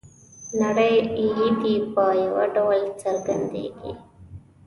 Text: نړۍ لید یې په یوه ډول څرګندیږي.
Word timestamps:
نړۍ 0.61 0.95
لید 1.15 1.59
یې 1.69 1.75
په 1.93 2.03
یوه 2.23 2.45
ډول 2.55 2.79
څرګندیږي. 3.03 3.91